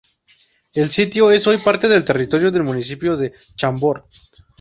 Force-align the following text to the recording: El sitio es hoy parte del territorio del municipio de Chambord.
El 0.73 0.89
sitio 0.89 1.29
es 1.31 1.45
hoy 1.45 1.57
parte 1.59 1.87
del 1.87 2.03
territorio 2.03 2.49
del 2.49 2.63
municipio 2.63 3.15
de 3.15 3.33
Chambord. 3.55 4.05